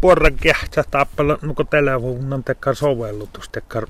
puoran 0.00 0.34
kähtsä 0.34 0.84
tappella 0.90 1.38
nuko 1.42 1.64
telefonan 1.64 2.44
tekar 2.44 2.74
sovellutus 2.74 3.48
tekar 3.48 3.86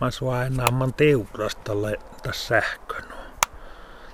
mä 0.00 0.10
sua 0.10 0.44
enää 0.44 0.70
man 0.70 0.94
teurastalle 0.94 1.98
tässä 2.22 2.46
sähkön. 2.46 3.04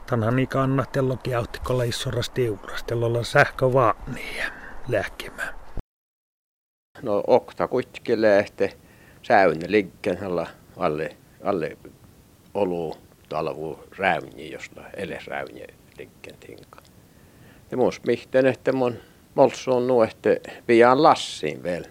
Tänhän 0.06 0.36
niin 0.36 0.48
kannattelokin 0.48 1.36
autikolla 1.38 1.82
issoras 1.82 2.30
teurastelolla 2.30 3.24
sähkö 3.24 3.72
vaan 3.72 3.94
niin 4.14 4.44
lähkimään. 4.88 5.54
No 7.02 7.24
okta 7.26 7.68
kuitenkin 7.68 8.22
lähte 8.22 8.76
säynnä 9.22 9.66
liikkeen 9.68 10.24
alla 10.24 10.46
alle, 10.76 11.16
alle 11.42 11.76
olu 12.54 12.96
talvu 13.28 13.80
räyni, 13.98 14.50
josta 14.50 14.82
eles 14.96 15.26
räyni 15.26 15.66
liikkeen 15.98 16.38
tinka. 16.38 16.82
Ja 17.70 17.76
muus 17.76 18.00
mihten, 18.06 18.46
että 18.46 18.72
mun 18.72 18.96
molsu 19.36 19.72
on 19.72 19.86
nuo, 19.86 20.04
että 20.04 20.30
pian 20.66 21.02
lassiin 21.02 21.62
vielä 21.62 21.88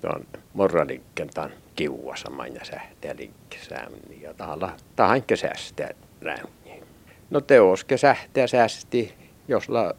tuon 0.00 0.26
morraliikkeen 0.54 1.28
tämän 1.34 1.52
kiua 1.76 2.16
saman 2.16 2.54
ja 2.54 2.64
sähtää 2.64 3.14
liikkeen 3.16 3.92
ja 4.20 4.34
tahalla 4.34 4.76
tahan 4.96 5.22
kesästä 5.22 5.90
räyni. 6.22 6.82
No 7.30 7.40
teoske 7.40 7.96
sähtää 7.96 8.46
sästi, 8.46 9.14
jos 9.48 9.68
la 9.68 9.94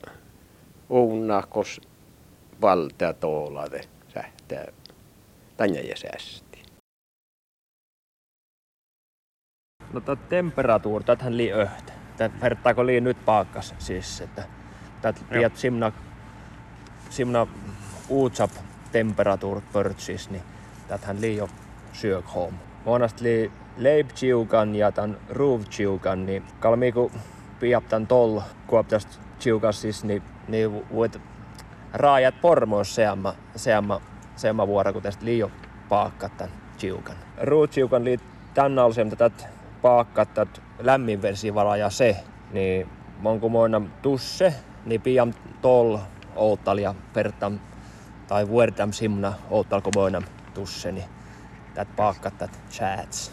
uunakos 0.89 1.81
valtaa 2.61 3.13
toolade 3.13 3.81
sähtää 4.13 4.65
tänne 5.57 5.79
ja 5.79 5.95
sästi. 5.97 6.63
No 9.93 10.01
tämä 10.01 10.17
temperatuur, 10.29 11.03
tätähän 11.03 11.37
lii 11.37 11.53
öhtä. 11.53 11.93
Tätä 12.17 12.35
vertaako 12.41 12.85
lii 12.85 13.01
nyt 13.01 13.25
paakkas 13.25 13.75
siis, 13.79 14.21
että 14.21 14.43
tätä 15.01 15.19
tiedät 15.31 15.57
simna, 15.57 15.91
simna 17.13 17.47
uutsap 18.09 18.51
temperatuur 18.91 19.61
pörtsis, 19.73 20.29
niin 20.29 20.43
tätähän 20.87 21.21
lii 21.21 21.37
jo 21.37 21.49
syök 21.93 22.25
hom. 22.35 22.53
Monast 22.85 23.21
lii 23.21 23.51
leipchiukan 23.77 24.75
ja 24.75 24.91
tämän 24.91 25.17
ruuvchiukan, 25.29 26.25
niin 26.25 26.43
kalmiiku 26.59 27.11
piap 27.59 27.87
tän 27.89 28.07
toll 28.07 28.39
kuoptast 28.67 29.19
siis, 29.71 30.03
niin, 30.03 30.23
niin 30.47 30.71
voit 30.93 31.21
raajat 31.93 32.41
pormoos 32.41 32.95
seamma, 32.95 33.35
seamma, 33.55 34.01
seamma 34.35 34.67
vuora, 34.67 34.93
kun 34.93 35.01
tästä 35.01 35.25
liio 35.25 35.51
paakkat 35.89 36.37
tän 36.37 36.49
chiukan. 36.77 37.15
Ruuvchiukan 37.41 38.03
lii 38.03 38.19
tän 38.53 38.79
alsem 38.79 39.09
tätä 39.09 39.31
paakkat 39.81 40.33
tät 40.33 40.61
lämmin 40.79 41.21
versivala 41.21 41.77
ja 41.77 41.89
se, 41.89 42.17
niin 42.51 42.87
monku 43.19 43.49
moina 43.49 43.81
tusse, 44.01 44.53
niin 44.85 45.01
pian 45.01 45.33
tol 45.61 45.97
outtal 46.35 46.77
ja 46.77 46.95
pertam 47.13 47.59
tai 48.27 48.47
vuortam 48.47 48.91
simna 48.91 49.33
outtal 49.49 49.81
ko 49.81 49.91
moina 49.91 50.21
tusse, 50.53 50.91
niin 50.91 51.05
tät 51.73 51.95
paakkat 51.95 52.37
tät 52.37 52.59
chats. 52.71 53.31